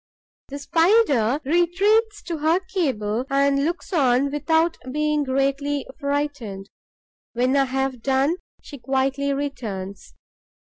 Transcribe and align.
The 0.47 0.57
Spider 0.57 1.39
retreats 1.45 2.23
to 2.23 2.39
her 2.39 2.59
cable 2.59 3.27
and 3.29 3.63
looks 3.63 3.93
on 3.93 4.31
without 4.31 4.75
being 4.91 5.23
greatly 5.23 5.85
frightened. 5.99 6.71
When 7.33 7.55
I 7.55 7.65
have 7.65 8.01
done, 8.01 8.37
she 8.63 8.79
quietly 8.79 9.31
returns. 9.31 10.15